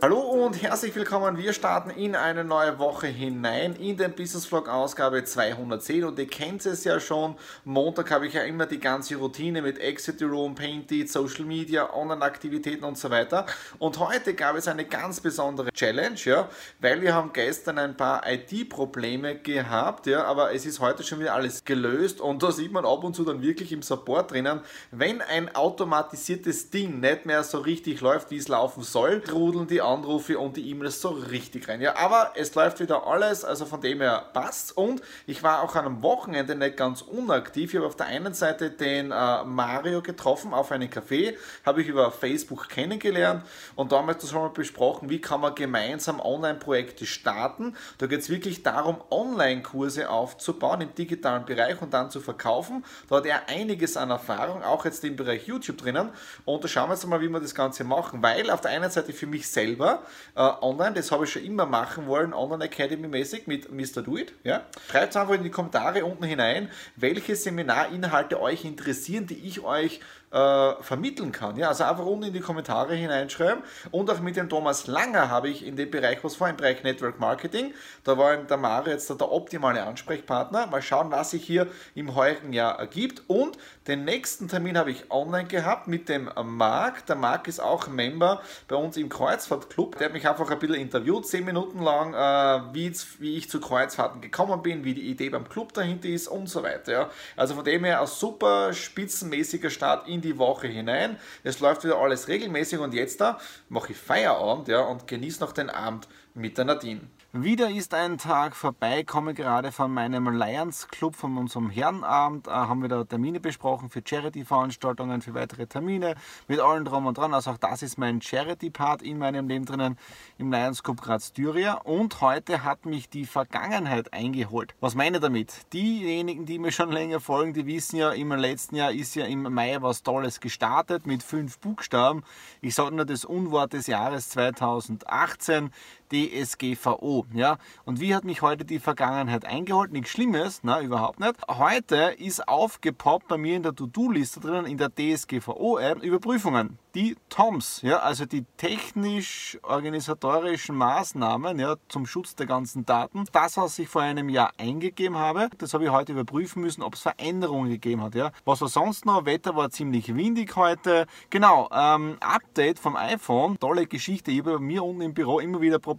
Hallo 0.00 0.20
und 0.20 0.62
herzlich 0.62 0.94
willkommen. 0.94 1.38
Wir 1.38 1.52
starten 1.52 1.90
in 1.90 2.14
eine 2.14 2.44
neue 2.44 2.78
Woche 2.78 3.08
hinein 3.08 3.74
in 3.74 3.96
den 3.96 4.12
Business 4.12 4.46
Vlog 4.46 4.68
Ausgabe 4.68 5.24
210 5.24 6.04
und 6.04 6.16
ihr 6.20 6.28
kennt 6.28 6.64
es 6.66 6.84
ja 6.84 7.00
schon. 7.00 7.34
Montag 7.64 8.12
habe 8.12 8.28
ich 8.28 8.34
ja 8.34 8.42
immer 8.42 8.66
die 8.66 8.78
ganze 8.78 9.16
Routine 9.16 9.60
mit 9.60 9.80
Exit 9.80 10.22
Room, 10.22 10.54
Painted, 10.54 11.10
Social 11.10 11.44
Media, 11.44 11.92
Online-Aktivitäten 11.92 12.84
und 12.84 12.96
so 12.96 13.10
weiter. 13.10 13.44
Und 13.80 13.98
heute 13.98 14.34
gab 14.34 14.54
es 14.54 14.68
eine 14.68 14.84
ganz 14.84 15.18
besondere 15.18 15.72
Challenge, 15.72 16.14
ja, 16.26 16.48
weil 16.78 17.02
wir 17.02 17.12
haben 17.12 17.32
gestern 17.32 17.78
ein 17.78 17.96
paar 17.96 18.22
IT-Probleme 18.24 19.38
gehabt, 19.38 20.06
ja, 20.06 20.22
aber 20.26 20.54
es 20.54 20.64
ist 20.64 20.78
heute 20.78 21.02
schon 21.02 21.18
wieder 21.18 21.34
alles 21.34 21.64
gelöst 21.64 22.20
und 22.20 22.40
da 22.44 22.52
sieht 22.52 22.70
man 22.70 22.84
ab 22.84 23.02
und 23.02 23.16
zu 23.16 23.24
dann 23.24 23.42
wirklich 23.42 23.72
im 23.72 23.82
Support 23.82 24.30
drinnen, 24.30 24.60
wenn 24.92 25.22
ein 25.22 25.52
automatisiertes 25.56 26.70
Ding 26.70 27.00
nicht 27.00 27.26
mehr 27.26 27.42
so 27.42 27.58
richtig 27.58 28.00
läuft, 28.00 28.30
wie 28.30 28.36
es 28.36 28.46
laufen 28.46 28.84
soll, 28.84 29.22
trudeln 29.22 29.66
die 29.66 29.87
Anrufe 29.88 30.38
und 30.38 30.56
die 30.56 30.70
E-Mails 30.70 31.00
so 31.00 31.08
richtig 31.08 31.68
rein. 31.68 31.80
Ja, 31.80 31.96
aber 31.96 32.32
es 32.34 32.54
läuft 32.54 32.80
wieder 32.80 33.06
alles, 33.06 33.44
also 33.44 33.64
von 33.64 33.80
dem 33.80 34.00
her 34.00 34.26
passt. 34.32 34.76
Und 34.76 35.00
ich 35.26 35.42
war 35.42 35.62
auch 35.62 35.74
an 35.74 35.86
einem 35.86 36.02
Wochenende 36.02 36.54
nicht 36.54 36.76
ganz 36.76 37.02
unaktiv. 37.02 37.72
Ich 37.72 37.76
habe 37.76 37.86
auf 37.86 37.96
der 37.96 38.06
einen 38.06 38.34
Seite 38.34 38.70
den 38.70 39.10
äh, 39.10 39.44
Mario 39.44 40.02
getroffen 40.02 40.52
auf 40.52 40.70
einen 40.72 40.90
Café, 40.90 41.34
habe 41.64 41.82
ich 41.82 41.88
über 41.88 42.10
Facebook 42.10 42.68
kennengelernt 42.68 43.44
und 43.76 43.92
damals 43.92 44.22
das 44.22 44.30
schon 44.30 44.42
mal 44.42 44.50
besprochen, 44.50 45.08
wie 45.08 45.20
kann 45.20 45.40
man 45.40 45.54
gemeinsam 45.54 46.20
Online-Projekte 46.20 47.06
starten. 47.06 47.74
Da 47.98 48.06
geht 48.06 48.20
es 48.20 48.30
wirklich 48.30 48.62
darum, 48.62 48.98
Online-Kurse 49.10 50.10
aufzubauen 50.10 50.82
im 50.82 50.94
digitalen 50.94 51.44
Bereich 51.44 51.80
und 51.80 51.94
dann 51.94 52.10
zu 52.10 52.20
verkaufen. 52.20 52.84
Da 53.08 53.16
hat 53.16 53.26
er 53.26 53.48
einiges 53.48 53.96
an 53.96 54.10
Erfahrung, 54.10 54.62
auch 54.62 54.84
jetzt 54.84 55.02
im 55.04 55.16
Bereich 55.16 55.46
YouTube 55.46 55.78
drinnen. 55.78 56.10
Und 56.44 56.62
da 56.62 56.68
schauen 56.68 56.90
wir 56.90 56.94
jetzt 56.94 57.06
mal, 57.06 57.20
wie 57.20 57.28
wir 57.28 57.40
das 57.40 57.54
Ganze 57.54 57.84
machen, 57.84 58.22
weil 58.22 58.50
auf 58.50 58.60
der 58.60 58.72
einen 58.72 58.90
Seite 58.90 59.12
für 59.12 59.26
mich 59.26 59.48
selber 59.48 59.77
selber 59.78 60.02
äh, 60.34 60.40
online, 60.40 60.94
das 60.94 61.10
habe 61.10 61.24
ich 61.24 61.32
schon 61.32 61.44
immer 61.44 61.66
machen 61.66 62.06
wollen, 62.06 62.34
Online 62.34 62.64
Academy 62.64 63.08
mäßig 63.08 63.46
mit 63.46 63.70
Mr. 63.72 64.02
Do 64.02 64.16
It. 64.16 64.32
Ja? 64.44 64.66
Schreibt 64.90 65.16
einfach 65.16 65.34
in 65.34 65.44
die 65.44 65.50
Kommentare 65.50 66.04
unten 66.04 66.24
hinein, 66.24 66.70
welche 66.96 67.36
Seminarinhalte 67.36 68.40
euch 68.40 68.64
interessieren, 68.64 69.26
die 69.26 69.46
ich 69.46 69.60
euch 69.62 70.00
äh, 70.30 70.82
vermitteln 70.82 71.32
kann. 71.32 71.56
Ja, 71.56 71.68
also 71.68 71.84
einfach 71.84 72.04
unten 72.04 72.24
in 72.24 72.32
die 72.32 72.40
Kommentare 72.40 72.94
hineinschreiben. 72.94 73.62
Und 73.90 74.10
auch 74.10 74.20
mit 74.20 74.36
dem 74.36 74.48
Thomas 74.48 74.86
Langer 74.86 75.30
habe 75.30 75.48
ich 75.48 75.64
in 75.64 75.76
dem 75.76 75.90
Bereich 75.90 76.22
was 76.22 76.36
vor, 76.36 76.48
im 76.48 76.56
Bereich 76.56 76.82
Network 76.82 77.18
Marketing. 77.18 77.72
Da 78.04 78.18
war 78.18 78.36
der 78.36 78.56
Mario 78.56 78.92
jetzt 78.92 79.08
der 79.08 79.32
optimale 79.32 79.82
Ansprechpartner. 79.82 80.66
Mal 80.66 80.82
schauen, 80.82 81.10
was 81.10 81.30
sich 81.30 81.44
hier 81.44 81.66
im 81.94 82.14
heurigen 82.14 82.52
Jahr 82.52 82.78
ergibt. 82.78 83.22
Und 83.26 83.58
den 83.86 84.04
nächsten 84.04 84.48
Termin 84.48 84.76
habe 84.76 84.90
ich 84.90 85.10
online 85.10 85.48
gehabt 85.48 85.88
mit 85.88 86.08
dem 86.08 86.30
Marc. 86.44 87.06
Der 87.06 87.16
Marc 87.16 87.48
ist 87.48 87.60
auch 87.60 87.88
Member 87.88 88.42
bei 88.66 88.76
uns 88.76 88.96
im 88.96 89.08
Kreuzfahrtclub. 89.08 89.96
Der 89.98 90.06
hat 90.06 90.12
mich 90.12 90.28
einfach 90.28 90.50
ein 90.50 90.58
bisschen 90.58 90.76
interviewt, 90.76 91.26
zehn 91.26 91.44
Minuten 91.44 91.82
lang, 91.82 92.14
äh, 92.14 92.74
wie, 92.74 92.92
wie 93.18 93.36
ich 93.36 93.48
zu 93.48 93.60
Kreuzfahrten 93.60 94.20
gekommen 94.20 94.62
bin, 94.62 94.84
wie 94.84 94.94
die 94.94 95.08
Idee 95.08 95.30
beim 95.30 95.48
Club 95.48 95.72
dahinter 95.72 96.08
ist 96.08 96.28
und 96.28 96.48
so 96.48 96.62
weiter. 96.62 96.92
Ja. 96.92 97.10
Also 97.36 97.54
von 97.54 97.64
dem 97.64 97.84
her 97.84 98.00
ein 98.00 98.06
super 98.06 98.72
spitzenmäßiger 98.72 99.70
Start 99.70 100.06
in 100.08 100.17
die 100.20 100.38
Woche 100.38 100.68
hinein. 100.68 101.18
Es 101.44 101.60
läuft 101.60 101.84
wieder 101.84 101.98
alles 101.98 102.28
regelmäßig 102.28 102.78
und 102.78 102.94
jetzt 102.94 103.20
da 103.20 103.38
mache 103.68 103.92
ich 103.92 103.98
Feierabend 103.98 104.68
ja, 104.68 104.80
und 104.80 105.06
genieße 105.06 105.40
noch 105.40 105.52
den 105.52 105.70
Abend 105.70 106.08
mit 106.34 106.58
der 106.58 106.64
Nadine. 106.64 107.02
Wieder 107.34 107.68
ist 107.68 107.92
ein 107.92 108.16
Tag 108.16 108.56
vorbei, 108.56 109.04
komme 109.04 109.34
gerade 109.34 109.70
von 109.70 109.92
meinem 109.92 110.30
Lions 110.30 110.88
Club, 110.88 111.14
von 111.14 111.36
unserem 111.36 111.68
Herrenabend, 111.68 112.46
äh, 112.46 112.50
haben 112.52 112.80
wir 112.80 112.88
da 112.88 113.04
Termine 113.04 113.38
besprochen 113.38 113.90
für 113.90 114.00
Charity-Veranstaltungen, 114.02 115.20
für 115.20 115.34
weitere 115.34 115.66
Termine, 115.66 116.14
mit 116.46 116.58
allen 116.58 116.86
drum 116.86 117.04
und 117.04 117.18
dran. 117.18 117.34
Also 117.34 117.50
auch 117.50 117.58
das 117.58 117.82
ist 117.82 117.98
mein 117.98 118.22
Charity-Part 118.22 119.02
in 119.02 119.18
meinem 119.18 119.46
Leben 119.46 119.66
drinnen 119.66 119.98
im 120.38 120.50
Lions 120.50 120.82
Club 120.82 121.02
Graz 121.02 121.26
Styria. 121.26 121.74
Und 121.74 122.22
heute 122.22 122.64
hat 122.64 122.86
mich 122.86 123.10
die 123.10 123.26
Vergangenheit 123.26 124.14
eingeholt. 124.14 124.74
Was 124.80 124.94
meine 124.94 125.18
ich 125.18 125.22
damit? 125.22 125.70
Diejenigen, 125.74 126.46
die 126.46 126.58
mir 126.58 126.72
schon 126.72 126.90
länger 126.90 127.20
folgen, 127.20 127.52
die 127.52 127.66
wissen 127.66 127.96
ja, 127.96 128.10
im 128.10 128.32
letzten 128.32 128.76
Jahr 128.76 128.90
ist 128.90 129.14
ja 129.14 129.26
im 129.26 129.42
Mai 129.42 129.76
was 129.82 130.02
Tolles 130.02 130.40
gestartet 130.40 131.06
mit 131.06 131.22
fünf 131.22 131.58
Buchstaben. 131.58 132.22
Ich 132.62 132.74
sage 132.74 132.96
nur 132.96 133.04
das 133.04 133.26
Unwort 133.26 133.74
des 133.74 133.86
Jahres 133.86 134.30
2018. 134.30 135.70
DSGVO. 136.12 137.26
Ja? 137.32 137.58
Und 137.84 138.00
wie 138.00 138.14
hat 138.14 138.24
mich 138.24 138.42
heute 138.42 138.64
die 138.64 138.78
Vergangenheit 138.78 139.44
eingeholt? 139.44 139.92
Nichts 139.92 140.10
Schlimmes, 140.10 140.60
na, 140.62 140.80
überhaupt 140.80 141.20
nicht. 141.20 141.34
Heute 141.48 142.14
ist 142.18 142.48
aufgepoppt 142.48 143.28
bei 143.28 143.38
mir 143.38 143.56
in 143.56 143.62
der 143.62 143.74
To-Do-Liste 143.74 144.40
drinnen 144.40 144.66
in 144.66 144.78
der 144.78 144.90
DSGVO-App 144.90 146.02
Überprüfungen 146.02 146.78
die 146.94 147.16
TOMS, 147.28 147.82
ja, 147.82 147.98
also 147.98 148.24
die 148.24 148.46
technisch-organisatorischen 148.56 150.74
Maßnahmen 150.74 151.58
ja, 151.58 151.74
zum 151.88 152.06
Schutz 152.06 152.34
der 152.34 152.46
ganzen 152.46 152.86
Daten. 152.86 153.26
Das, 153.30 153.56
was 153.56 153.78
ich 153.78 153.88
vor 153.88 154.02
einem 154.02 154.28
Jahr 154.28 154.50
eingegeben 154.58 155.16
habe, 155.16 155.48
das 155.58 155.74
habe 155.74 155.84
ich 155.84 155.90
heute 155.90 156.10
überprüfen 156.12 156.60
müssen, 156.62 156.82
ob 156.82 156.94
es 156.94 157.02
Veränderungen 157.02 157.70
gegeben 157.70 158.02
hat. 158.02 158.16
Ja. 158.16 158.32
Was 158.44 158.60
war 158.62 158.68
sonst 158.68 159.06
noch? 159.06 159.26
Wetter 159.26 159.54
war 159.54 159.70
ziemlich 159.70 160.16
windig 160.16 160.56
heute. 160.56 161.06
Genau, 161.30 161.68
ähm, 161.72 162.16
Update 162.20 162.80
vom 162.80 162.96
iPhone, 162.96 163.60
tolle 163.60 163.86
Geschichte. 163.86 164.32
Ich 164.32 164.40
habe 164.40 164.54
bei 164.54 164.58
mir 164.58 164.82
unten 164.82 165.02
im 165.02 165.14
Büro 165.14 165.38
immer 165.40 165.60
wieder 165.60 165.78
Probleme 165.78 165.97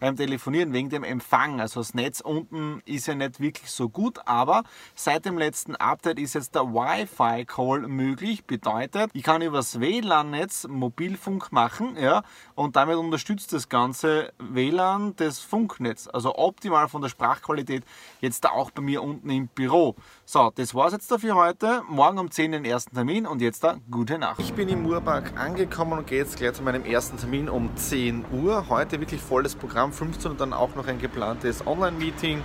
beim 0.00 0.16
Telefonieren 0.16 0.72
wegen 0.72 0.90
dem 0.90 1.04
Empfang. 1.04 1.60
Also 1.60 1.80
das 1.80 1.94
Netz 1.94 2.20
unten 2.20 2.82
ist 2.84 3.06
ja 3.06 3.14
nicht 3.14 3.40
wirklich 3.40 3.70
so 3.70 3.88
gut, 3.88 4.18
aber 4.26 4.64
seit 4.94 5.24
dem 5.24 5.38
letzten 5.38 5.76
Update 5.76 6.18
ist 6.18 6.34
jetzt 6.34 6.54
der 6.54 6.64
Wi-Fi-Call 6.72 7.86
möglich. 7.88 8.44
Bedeutet, 8.44 9.10
ich 9.12 9.22
kann 9.22 9.42
übers 9.42 9.80
WLAN 9.80 10.16
WLAN-Netz 10.16 10.66
Mobilfunk 10.68 11.52
machen, 11.52 11.96
ja, 12.00 12.22
und 12.54 12.76
damit 12.76 12.96
unterstützt 12.96 13.52
das 13.52 13.68
ganze 13.68 14.32
WLAN 14.38 15.14
das 15.16 15.40
Funknetz. 15.40 16.08
Also 16.12 16.36
optimal 16.36 16.88
von 16.88 17.02
der 17.02 17.08
Sprachqualität 17.08 17.84
jetzt 18.20 18.46
auch 18.48 18.70
bei 18.70 18.82
mir 18.82 19.02
unten 19.02 19.28
im 19.30 19.48
Büro. 19.48 19.96
So, 20.24 20.52
das 20.54 20.74
war's 20.74 20.92
jetzt 20.92 21.10
dafür 21.10 21.34
heute. 21.34 21.82
Morgen 21.88 22.18
um 22.18 22.30
10 22.30 22.52
den 22.52 22.64
ersten 22.64 22.94
Termin 22.94 23.26
und 23.26 23.40
jetzt 23.40 23.64
da 23.64 23.78
gute 23.90 24.18
Nacht. 24.18 24.40
Ich 24.40 24.52
bin 24.52 24.68
im 24.68 24.82
Murpark 24.82 25.38
angekommen 25.38 25.98
und 25.98 26.06
gehe 26.06 26.18
jetzt 26.18 26.36
gleich 26.36 26.54
zu 26.54 26.62
meinem 26.62 26.84
ersten 26.84 27.18
Termin 27.18 27.48
um 27.48 27.74
10 27.76 28.24
Uhr. 28.32 28.68
Heute 28.68 29.00
wirklich 29.00 29.20
volles 29.28 29.54
Programm, 29.54 29.92
15 29.92 30.30
und 30.30 30.40
dann 30.40 30.52
auch 30.52 30.74
noch 30.74 30.86
ein 30.86 30.98
geplantes 30.98 31.66
Online-Meeting. 31.66 32.42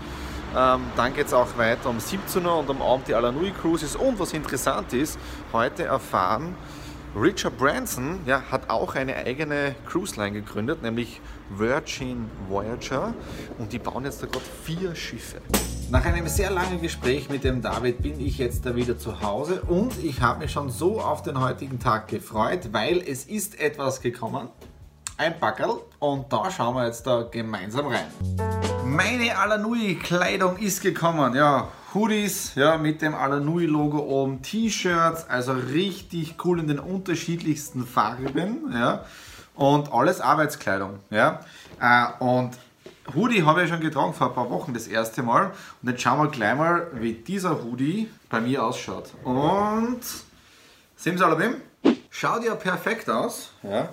Ähm, 0.56 0.82
dann 0.98 1.14
geht 1.14 1.28
es 1.28 1.34
auch 1.34 1.58
weiter 1.58 1.90
um 1.90 2.00
17 2.00 2.46
Uhr 2.46 2.58
und 2.58 2.70
am 2.70 2.82
Abend 2.82 3.08
die 3.08 3.16
Alanui 3.16 3.52
Cruises. 3.52 3.96
Und 3.96 4.20
was 4.20 4.34
interessant 4.34 4.92
ist, 4.94 5.18
heute 5.54 5.86
erfahren, 5.86 6.56
Richard 7.16 7.58
Branson 7.58 8.20
ja, 8.26 8.42
hat 8.52 8.70
auch 8.70 8.96
eine 8.96 9.16
eigene 9.16 9.76
Cruise 9.86 10.16
Line 10.16 10.32
gegründet, 10.32 10.82
nämlich 10.82 11.20
Virgin 11.50 12.30
Voyager. 12.48 13.14
Und 13.58 13.74
die 13.74 13.80
bauen 13.80 14.06
jetzt 14.06 14.24
da 14.24 14.28
gerade 14.28 14.46
vier 14.64 14.96
Schiffe. 14.96 15.42
Nach 15.90 16.06
einem 16.06 16.30
sehr 16.30 16.52
langen 16.52 16.82
Gespräch 16.82 17.30
mit 17.30 17.44
dem 17.44 17.62
David 17.62 18.02
bin 18.02 18.18
ich 18.22 18.38
jetzt 18.38 18.66
da 18.66 18.78
wieder 18.78 18.98
zu 18.98 19.22
Hause 19.22 19.62
und 19.64 20.02
ich 20.02 20.22
habe 20.22 20.40
mich 20.40 20.52
schon 20.52 20.70
so 20.70 21.02
auf 21.02 21.22
den 21.22 21.42
heutigen 21.42 21.80
Tag 21.80 22.08
gefreut, 22.08 22.70
weil 22.72 23.02
es 23.02 23.26
ist 23.26 23.60
etwas 23.60 24.00
gekommen. 24.00 24.48
Ein 25.22 25.40
Packerl 25.40 25.82
und 26.00 26.34
da 26.34 26.50
schauen 26.50 26.74
wir 26.74 26.88
jetzt 26.88 27.06
da 27.06 27.22
gemeinsam 27.22 27.86
rein. 27.86 28.08
Meine 28.84 29.38
Alanui 29.38 29.94
Kleidung 29.94 30.58
ist 30.58 30.82
gekommen. 30.82 31.36
Ja, 31.36 31.68
Hoodies 31.94 32.56
ja, 32.56 32.76
mit 32.80 33.04
dem 33.04 33.14
Alanui-Logo 33.14 34.00
oben, 34.00 34.42
T-Shirts, 34.42 35.30
also 35.30 35.52
richtig 35.52 36.38
cool 36.44 36.60
in 36.60 36.68
den 36.68 36.80
unterschiedlichsten 36.80 37.86
Farben. 37.86 38.74
Ja, 38.74 39.06
und 39.54 39.94
alles 39.94 40.22
Arbeitskleidung. 40.22 40.98
Ja, 41.12 41.42
äh, 41.80 42.24
und 42.24 42.58
Hoodie 43.14 43.44
habe 43.44 43.62
ich 43.62 43.70
schon 43.70 43.80
getragen 43.80 44.16
vor 44.16 44.30
ein 44.30 44.34
paar 44.34 44.50
Wochen 44.50 44.74
das 44.74 44.88
erste 44.88 45.22
Mal. 45.22 45.52
Und 45.84 45.90
jetzt 45.90 46.02
schauen 46.02 46.18
wir 46.18 46.30
gleich 46.30 46.58
mal, 46.58 46.88
wie 46.94 47.14
dieser 47.14 47.64
Hoodie 47.64 48.10
bei 48.28 48.42
mir 48.42 48.66
ausschaut. 48.66 49.12
Und 49.24 50.02
alle 51.22 51.38
Schaut 52.10 52.44
ja 52.44 52.56
perfekt 52.56 53.08
aus. 53.08 53.52
Ja. 53.62 53.90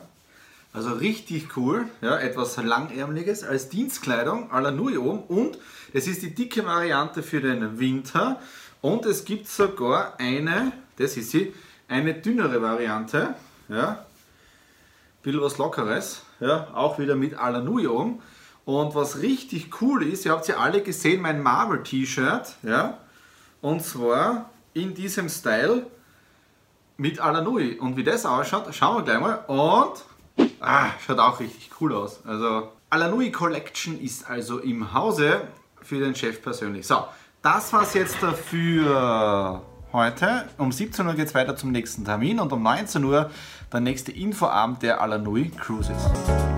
Also 0.73 0.93
richtig 0.93 1.57
cool. 1.57 1.87
Ja, 2.01 2.19
etwas 2.19 2.57
langärmliches 2.57 3.43
als 3.43 3.69
Dienstkleidung 3.69 4.53
à 4.53 4.61
la 4.61 4.71
Nui 4.71 4.97
oben. 4.97 5.23
Und 5.25 5.59
es 5.93 6.07
ist 6.07 6.23
die 6.23 6.35
dicke 6.35 6.65
Variante 6.65 7.23
für 7.23 7.41
den 7.41 7.79
Winter. 7.79 8.41
Und 8.81 9.07
es 9.07 9.25
gibt 9.25 9.49
sogar 9.49 10.19
eine, 10.19 10.73
das 10.97 11.17
ist 11.17 11.31
sie, 11.31 11.53
eine 11.89 12.15
dünnere 12.15 12.63
Variante. 12.63 13.35
Ja. 13.69 14.05
Bisschen 15.23 15.41
was 15.41 15.59
Lockeres. 15.59 16.23
Ja, 16.41 16.69
auch 16.75 16.99
wieder 16.99 17.17
mit 17.17 17.39
à 17.39 17.51
la 17.51 17.61
Nui 17.61 17.87
oben. 17.87 18.21
Und 18.65 18.95
was 18.95 19.23
richtig 19.23 19.81
cool 19.81 20.03
ist, 20.03 20.27
ihr 20.27 20.33
habt 20.33 20.47
ja 20.47 20.59
alle 20.59 20.83
gesehen, 20.83 21.23
mein 21.23 21.43
Marvel-T-Shirt. 21.43 22.57
Ja. 22.63 22.99
Und 23.63 23.83
zwar 23.83 24.51
in 24.75 24.95
diesem 24.95 25.29
Style 25.29 25.87
mit 26.99 27.21
Alanui. 27.21 27.79
Und 27.79 27.97
wie 27.97 28.05
das 28.05 28.27
ausschaut, 28.27 28.75
schauen 28.75 28.99
wir 28.99 29.03
gleich 29.05 29.21
mal. 29.21 29.45
Und 29.47 30.05
ah, 30.61 30.91
schaut 31.05 31.19
auch 31.19 31.41
richtig 31.41 31.71
cool 31.81 31.95
aus. 31.95 32.21
Also 32.27 32.73
Alanui 32.91 33.31
Collection 33.31 34.01
ist 34.01 34.29
also 34.29 34.59
im 34.59 34.93
Hause 34.95 35.49
für 35.83 36.01
den 36.01 36.15
Chef 36.15 36.43
persönlich. 36.43 36.87
So, 36.87 37.05
das 37.43 37.73
war's 37.73 37.95
jetzt 37.95 38.23
dafür 38.23 39.63
heute. 39.93 40.45
Um 40.59 40.71
17 40.71 41.07
Uhr 41.07 41.15
geht 41.15 41.29
es 41.29 41.35
weiter 41.35 41.57
zum 41.57 41.73
nächsten 41.73 42.05
Termin 42.05 42.41
und 42.41 42.53
um 42.53 42.63
19 42.63 43.05
Uhr 43.05 43.31
der 43.73 43.81
nächste 43.81 44.13
Infoabend 44.13 44.83
der 44.83 45.01
Alanui 45.01 45.51
Cruises. 45.51 46.11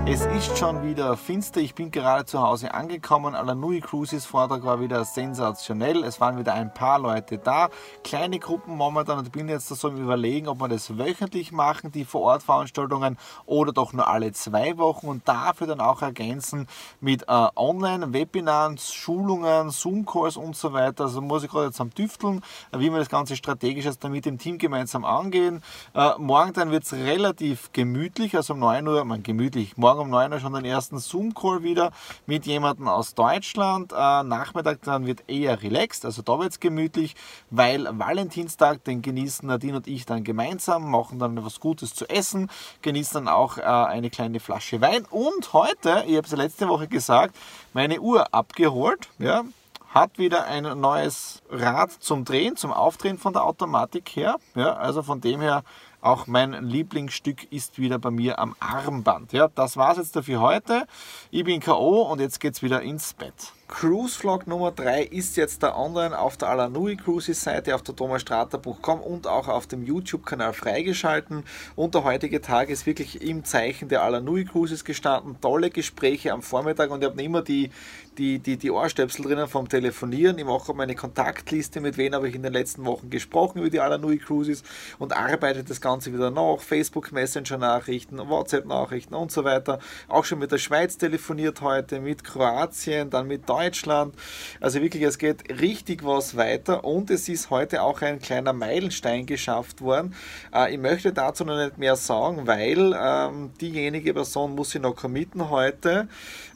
Es 0.07 0.27
ist 0.27 0.59
schon 0.59 0.83
wieder 0.83 1.17
finster. 1.17 1.61
Ich 1.61 1.75
bin 1.75 1.91
gerade 1.91 2.25
zu 2.25 2.41
Hause 2.41 2.75
angekommen. 2.75 3.35
Alanui 3.35 3.81
Cruises 3.81 4.25
Vortrag 4.27 4.65
war 4.65 4.81
wieder 4.81 5.05
sensationell. 5.05 6.03
Es 6.05 6.21
waren 6.21 6.39
wieder 6.39 6.55
ein 6.55 6.73
paar 6.73 6.99
Leute 6.99 7.39
da. 7.39 7.69
Kleine 8.03 8.39
Gruppen 8.39 8.77
momentan 8.77 9.19
und 9.19 9.31
bin 9.31 9.49
jetzt 9.49 9.69
so 9.69 9.89
im 9.89 9.97
Überlegen, 9.99 10.49
ob 10.49 10.61
wir 10.61 10.69
das 10.69 10.99
wöchentlich 10.99 11.53
machen, 11.53 11.93
die 11.93 12.05
Vor-Ort-Veranstaltungen 12.05 13.19
oder 13.47 13.73
doch 13.73 13.93
nur 13.93 14.09
alle 14.09 14.33
zwei 14.33 14.79
Wochen 14.79 15.07
und 15.07 15.29
dafür 15.29 15.67
dann 15.67 15.81
auch 15.81 16.03
ergänzen 16.03 16.67
mit 17.01 17.23
äh, 17.25 17.47
Online-Webinaren, 17.55 18.79
Schulungen, 18.79 19.71
Zoom-Calls 19.71 20.37
und 20.37 20.57
so 20.57 20.73
weiter. 20.73 21.05
Also 21.05 21.21
muss 21.21 21.45
ich 21.45 21.51
gerade 21.51 21.67
jetzt 21.67 21.81
am 21.81 21.95
Tüfteln, 21.95 22.41
wie 22.73 22.91
wir 22.91 22.99
das 22.99 23.09
Ganze 23.09 23.20
strategisch 23.27 23.85
jetzt 23.85 24.03
dann 24.05 24.13
mit 24.13 24.25
dem 24.25 24.39
Team 24.39 24.59
gemeinsam 24.59 25.05
angehen. 25.05 25.63
Äh, 25.95 26.11
morgen 26.19 26.53
dann 26.53 26.71
wird 26.71 26.85
es 26.85 26.93
relativ 26.93 27.73
gemütlich, 27.73 28.37
also 28.37 28.55
um 28.55 28.61
9 28.61 28.87
Uhr, 28.87 29.05
man 29.05 29.23
gemütlich, 29.23 29.77
morgen 29.77 30.01
um 30.01 30.11
9 30.11 30.33
Uhr 30.33 30.41
schon 30.41 30.53
den 30.55 30.65
ersten 30.65 30.99
Zoom-Call 30.99 31.63
wieder 31.63 31.93
mit 32.27 32.47
jemandem 32.47 32.89
aus 32.89 33.15
Deutschland. 33.15 33.93
Äh, 33.93 34.23
Nachmittag 34.23 34.83
dann 34.83 35.07
wird 35.07 35.25
eher 35.29 35.63
relaxed, 35.63 36.05
also 36.05 36.23
da 36.23 36.39
wird 36.39 36.53
es 36.53 36.61
gemütlich, 36.61 37.15
weil 37.51 37.87
Valentinstag, 37.91 38.85
den 38.85 39.03
genießen 39.03 39.47
Nadine 39.47 39.77
und 39.77 39.87
ich 39.87 40.07
dann 40.07 40.25
gemeinsam, 40.25 40.91
machen 40.91 41.19
dann 41.19 41.37
etwas 41.37 41.61
Gutes 41.61 41.95
zu 41.95 42.09
essen, 42.09 42.51
genießen 42.83 43.25
dann 43.25 43.29
auch 43.29 43.59
äh, 43.59 43.63
eine 43.63 44.11
kleine 44.11 44.41
Flasche 44.41 44.81
Wein 44.81 45.05
und 45.11 45.53
heute, 45.53 46.05
ich 46.07 46.17
habe 46.17 46.27
es 46.27 46.33
letzte 46.33 46.69
Woche 46.69 46.89
gesagt, 46.89 47.37
meine 47.73 48.01
Uhr 48.01 48.33
abgeholt, 48.35 49.09
ja, 49.19 49.45
hat 49.91 50.19
wieder 50.19 50.45
ein 50.45 50.63
neues 50.81 51.43
Rad 51.51 51.93
zum 51.93 52.25
Drehen, 52.25 52.57
zum 52.57 52.73
Aufdrehen 52.73 53.19
von 53.19 53.33
der 53.33 53.45
Automatik 53.45 54.11
her. 54.11 54.37
Ja, 54.55 54.75
also 54.75 55.03
von 55.03 55.21
dem 55.21 55.41
her 55.41 55.65
auch 56.01 56.27
mein 56.27 56.53
Lieblingsstück 56.65 57.53
ist 57.53 57.79
wieder 57.79 57.99
bei 57.99 58.11
mir 58.11 58.39
am 58.39 58.55
Armband. 58.61 59.33
Ja, 59.33 59.49
das 59.49 59.77
war's 59.77 59.99
jetzt 59.99 60.17
dafür 60.17 60.41
heute. 60.41 60.87
Ich 61.31 61.45
bin 61.45 61.61
K.O. 61.61 62.03
und 62.03 62.21
jetzt 62.21 62.41
geht's 62.41 62.63
wieder 62.63 62.81
ins 62.83 63.15
Bett. 63.15 63.53
Cruise 63.71 64.19
Vlog 64.19 64.49
Nummer 64.49 64.73
3 64.73 65.05
ist 65.05 65.37
jetzt 65.37 65.63
da 65.63 65.77
online 65.77 66.19
auf 66.19 66.37
der 66.37 66.49
Alanui 66.49 66.97
Cruises 66.97 67.41
Seite, 67.41 67.75
auf 67.77 67.83
der 67.83 67.95
thomasstrater.com 67.95 69.01
und 69.01 69.29
auch 69.29 69.47
auf 69.47 69.69
dem 69.69 69.85
YouTube-Kanal 69.85 70.53
freigeschalten. 70.53 71.45
Und 71.77 71.95
der 71.95 72.03
heutige 72.03 72.41
Tag 72.41 72.69
ist 72.69 72.85
wirklich 72.85 73.23
im 73.23 73.45
Zeichen 73.45 73.89
der 73.89 74.03
Alanui 74.03 74.45
Cruises 74.45 74.85
gestanden. 74.85 75.41
Tolle 75.41 75.71
Gespräche 75.71 76.33
am 76.33 76.43
Vormittag 76.43 76.91
und 76.91 77.03
ich 77.03 77.09
habe 77.09 77.23
immer 77.23 77.43
die, 77.43 77.71
die, 78.19 78.41
die, 78.41 78.57
die 78.57 78.71
Ohrstöpsel 78.73 79.25
drinnen 79.25 79.47
vom 79.47 79.69
Telefonieren. 79.69 80.37
Ich 80.37 80.45
mache 80.45 80.75
meine 80.75 80.97
Kontaktliste, 80.97 81.81
mit 81.81 81.97
wem 81.97 82.13
habe 82.13 82.29
ich 82.29 82.35
in 82.35 82.43
den 82.43 82.53
letzten 82.53 82.85
Wochen 82.85 83.09
gesprochen 83.09 83.61
über 83.61 83.71
die 83.71 83.81
Alanui 83.81 84.19
Cruises 84.19 84.65
und 84.99 85.17
arbeite 85.17 85.63
das 85.63 85.81
Ganze 85.81 86.13
wieder 86.13 86.31
nach. 86.31 86.59
Facebook 86.61 87.13
Messenger 87.13 87.57
Nachrichten, 87.57 88.19
WhatsApp 88.19 88.67
Nachrichten 88.67 89.15
und 89.15 89.31
so 89.31 89.45
weiter. 89.45 89.79
Auch 90.09 90.25
schon 90.25 90.41
mit 90.41 90.51
der 90.51 90.59
Schweiz 90.59 90.99
telefoniert 90.99 91.61
heute, 91.61 92.01
mit 92.01 92.25
Kroatien, 92.25 93.09
dann 93.11 93.29
mit 93.29 93.49
Deutschland 93.49 93.60
Deutschland. 93.61 94.15
Also 94.61 94.81
wirklich, 94.81 95.03
es 95.03 95.19
geht 95.19 95.61
richtig 95.61 96.05
was 96.05 96.37
weiter 96.37 96.85
und 96.85 97.11
es 97.11 97.29
ist 97.29 97.51
heute 97.51 97.83
auch 97.83 98.01
ein 98.03 98.21
kleiner 98.21 98.53
Meilenstein 98.53 99.27
geschafft 99.27 99.83
worden. 99.83 100.15
Äh, 100.55 100.73
ich 100.75 100.79
möchte 100.79 101.13
dazu 101.13 101.45
noch 101.45 101.57
nicht 101.57 101.79
mehr 101.79 101.97
sagen, 101.97 102.47
weil 102.47 102.97
ähm, 102.99 103.51
diejenige 103.61 104.15
Person 104.15 104.55
muss 104.55 104.71
sich 104.71 104.81
noch 104.81 104.97
committen 104.97 105.51
heute 105.51 106.09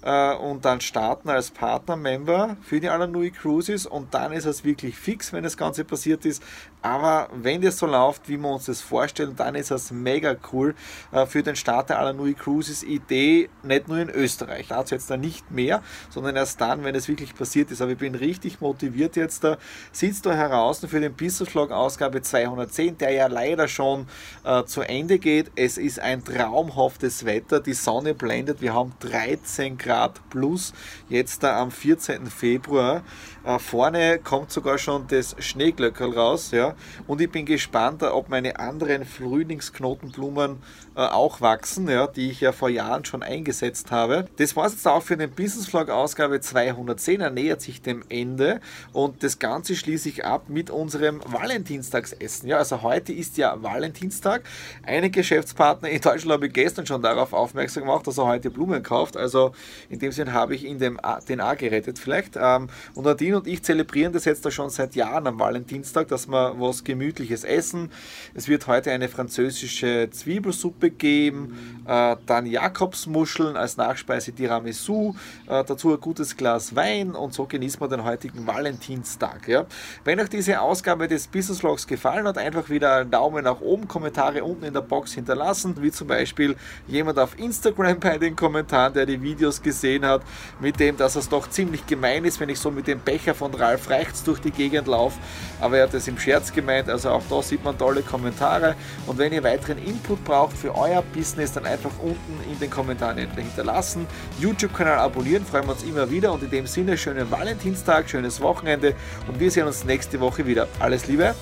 äh, 0.03 0.35
und 0.35 0.65
dann 0.65 0.81
starten 0.81 1.29
als 1.29 1.51
Partner-Member 1.51 2.57
für 2.63 2.81
die 2.81 2.89
Alanui 2.89 3.31
Cruises 3.31 3.87
und 3.87 4.15
dann 4.15 4.33
ist 4.33 4.47
es 4.47 4.65
wirklich 4.65 4.97
fix, 4.97 5.33
wenn 5.33 5.45
das 5.45 5.57
Ganze 5.57 5.85
passiert 5.85 6.25
ist. 6.25 6.43
Aber 6.85 7.31
wenn 7.33 7.63
das 7.63 7.79
so 7.79 7.87
läuft, 7.87 8.29
wie 8.29 8.37
wir 8.37 8.51
uns 8.51 8.67
das 8.67 8.83
vorstellen, 8.83 9.35
dann 9.37 9.55
ist 9.55 9.71
es 9.71 9.91
mega 9.91 10.37
cool 10.53 10.75
äh, 11.13 11.25
für 11.25 11.43
den 11.43 11.57
Start 11.57 11.89
der 11.89 11.99
Alanui 11.99 12.35
Cruises 12.35 12.83
Idee, 12.83 13.49
nicht 13.63 13.89
nur 13.89 13.97
in 13.97 14.11
Österreich. 14.11 14.67
Dazu 14.69 14.95
jetzt 14.95 15.11
da 15.11 15.17
nicht 15.17 15.51
mehr, 15.51 15.83
sondern 16.11 16.37
erst 16.37 16.61
dann, 16.61 16.85
wenn 16.85 16.95
es 16.95 17.09
wirklich 17.09 17.35
passiert 17.35 17.71
ist. 17.71 17.81
Aber 17.81 17.93
ich 17.93 17.97
bin 17.97 18.15
richtig 18.15 18.61
motiviert 18.61 19.17
jetzt 19.17 19.45
da. 19.45 19.57
Sitzt 19.93 20.27
da 20.27 20.35
heraus 20.35 20.85
für 20.87 21.01
den 21.01 21.15
Vlog 21.17 21.71
Ausgabe 21.71 22.21
210, 22.21 22.99
der 22.99 23.13
ja 23.13 23.29
leider 23.29 23.67
schon 23.67 24.07
äh, 24.45 24.65
zu 24.65 24.83
Ende 24.83 25.19
geht. 25.19 25.53
Es 25.57 25.79
ist 25.79 26.01
ein 26.01 26.23
traumhaftes 26.23 27.25
Wetter. 27.25 27.61
Die 27.61 27.73
Sonne 27.73 28.13
blendet. 28.13 28.61
Wir 28.61 28.75
haben 28.75 28.93
13 29.01 29.79
Grad 29.79 30.21
plus 30.29 30.75
jetzt 31.09 31.45
da 31.45 31.59
am 31.63 31.71
14. 31.71 32.27
Februar. 32.27 33.05
Äh, 33.43 33.59
vorne 33.59 34.19
kommt 34.19 34.51
sogar 34.51 34.77
schon 34.77 35.07
das 35.09 35.35
Schneeglöckerl 35.39 36.13
raus. 36.13 36.51
Ja. 36.51 36.74
Und 37.07 37.21
ich 37.21 37.31
bin 37.31 37.47
gespannt, 37.47 38.03
ob 38.03 38.29
meine 38.29 38.59
anderen 38.59 39.05
Frühlingsknotenblumen 39.05 40.59
äh, 40.97 41.01
auch 41.01 41.41
wachsen, 41.41 41.89
ja, 41.89 42.07
die 42.07 42.31
ich 42.31 42.41
ja 42.41 42.53
vor 42.53 42.69
Jahren 42.69 43.05
schon 43.05 43.23
eingesetzt 43.23 43.91
habe. 43.91 44.27
Das 44.37 44.55
war 44.57 44.67
es 44.67 44.75
jetzt 44.75 44.87
auch 44.87 45.03
für 45.03 45.17
den 45.17 45.31
Business 45.31 45.67
Vlog 45.67 45.91
Ausgabe 45.91 46.41
210. 46.41 47.21
Er 47.21 47.31
nähert 47.31 47.61
sich 47.61 47.83
dem 47.83 48.05
Ende 48.09 48.61
und 48.93 49.23
das 49.23 49.39
Ganze 49.39 49.75
schließe 49.75 50.09
ich 50.09 50.25
ab 50.25 50.49
mit 50.49 50.71
unserem 50.71 51.21
Valentinstagsessen. 51.25 52.49
Ja, 52.49 52.59
also 52.59 52.83
heute 52.83 53.13
ist 53.13 53.37
ja 53.37 53.63
Valentinstag. 53.63 54.43
Eine 54.85 55.11
Geschäftspartner 55.11 55.89
in 55.89 56.01
Deutschland 56.01 56.33
habe 56.33 56.47
ich 56.47 56.53
gestern 56.53 56.87
schon 56.87 57.03
darauf 57.03 57.33
aufmerksam 57.33 57.85
gemacht, 57.85 58.07
dass 58.07 58.19
er 58.19 58.27
heute 58.27 58.51
Blumen 58.51 58.83
kauft. 58.83 59.17
Also 59.17 59.53
in 59.89 59.99
dem 59.99 60.13
Sinn 60.13 60.33
habe 60.33 60.55
ich 60.55 60.65
ihn 60.65 60.79
dem 60.79 61.01
den 61.29 61.41
A 61.41 61.55
gerettet 61.55 61.99
vielleicht. 61.99 62.37
Ähm, 62.37 62.69
und 62.95 63.05
Nadine 63.05 63.37
und 63.37 63.47
ich 63.47 63.63
zelebrieren 63.63 64.13
das 64.13 64.25
jetzt 64.25 64.45
da 64.45 64.51
schon 64.51 64.71
seit 64.71 64.95
Jahren 64.95 65.27
am 65.27 65.39
Valentinstag, 65.39 66.09
dass 66.09 66.29
wir 66.29 66.59
was 66.69 66.85
Gemütliches 66.85 67.45
essen. 67.45 67.91
Es 68.35 68.49
wird 68.49 68.67
heute 68.67 68.91
eine 68.91 69.09
französische 69.09 70.09
Zwiebelsuppe 70.11 70.91
geben, 70.91 71.83
äh, 71.87 72.17
dann 72.27 72.47
Jakobsmuscheln 72.47 73.57
als 73.57 73.77
Nachspeise 73.77 74.33
Tiramisu, 74.33 75.15
äh, 75.47 75.65
dazu 75.65 75.93
ein 75.93 76.01
gutes 76.01 76.37
Glas 76.37 76.75
Wein 76.75 77.13
und 77.13 77.35
so 77.35 77.47
genießen 77.47 77.81
wir 77.81 77.89
den 77.89 78.05
heutigen 78.05 78.47
Valentinstag. 78.47 79.49
Ja. 79.49 79.67
Wenn 80.05 80.21
euch 80.21 80.29
diese 80.29 80.61
Ausgabe 80.61 81.09
des 81.09 81.27
Business 81.27 81.61
Vlogs 81.61 81.87
gefallen 81.87 82.27
hat, 82.27 82.39
einfach 82.39 82.69
wieder 82.71 82.97
einen 82.97 83.11
Daumen 83.11 83.45
nach 83.45 83.61
oben, 83.61 83.89
Kommentare 83.89 84.45
unten 84.45 84.65
in 84.65 84.75
der 84.75 84.81
Box 84.81 85.13
hinterlassen, 85.13 85.75
wie 85.81 85.91
zum 85.91 86.09
Beispiel 86.09 86.57
jemand 86.87 87.19
auf 87.19 87.39
Instagram 87.39 88.01
bei 88.01 88.19
den 88.19 88.37
Kommentaren, 88.37 88.95
der 88.95 89.07
die 89.07 89.21
Videos 89.21 89.63
gesehen 89.63 90.05
hat, 90.05 90.23
mit 90.61 90.81
dem, 90.81 90.97
dass 90.97 91.17
es 91.17 91.29
doch 91.29 91.49
ziemlich 91.49 91.87
gemein 91.87 92.25
ist, 92.25 92.41
wenn 92.41 92.49
ich 92.49 92.59
so 92.59 92.71
mit 92.71 92.87
dem 92.87 93.01
Becher 93.01 93.35
von 93.35 93.55
Ralf 93.55 93.91
Reichts 93.91 94.25
durch 94.25 94.41
die 94.41 94.51
Gegend 94.51 94.87
laufe, 94.87 95.19
aber 95.61 95.79
er 95.79 95.85
hat 95.85 95.95
es 95.95 96.09
im 96.09 96.19
Scherz 96.19 96.44
Scherz 96.45 96.53
gemeint. 96.53 96.89
Also 96.89 97.11
auch 97.11 97.23
da 97.29 97.43
sieht 97.43 97.65
man 97.65 97.77
tolle 97.79 98.03
Kommentare. 98.03 98.75
Und 99.07 99.19
wenn 99.19 99.33
ihr 99.33 99.43
weiteren 99.43 99.79
Input 99.79 100.25
braucht 100.25 100.57
für 100.57 100.75
euer 100.75 101.03
Business, 101.03 101.53
dann 101.53 101.67
einfach 101.67 101.91
unten 102.03 102.51
in 102.51 102.59
den 102.59 102.71
Kommentaren 102.71 103.19
hinterlassen. 103.19 104.07
YouTube-Kanal 104.39 104.99
abonnieren, 104.99 105.45
freuen 105.45 105.67
wir 105.67 105.73
uns 105.73 105.83
immer 105.83 106.11
wieder. 106.11 106.33
Und 106.33 106.43
in 106.43 106.51
dem 106.51 106.67
Sinne, 106.67 106.97
schönen 106.97 107.31
Valentinstag, 107.31 108.09
schönes 108.09 108.41
Wochenende 108.41 108.95
und 109.29 109.41
wir 109.41 109.51
sehen 109.51 109.67
uns 109.67 109.85
nächste 109.85 110.21
Woche 110.21 110.47
wieder. 110.47 110.69
Alles 110.79 111.07
Liebe, 111.07 111.35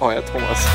euer 0.00 0.24
Thomas. 0.24 0.66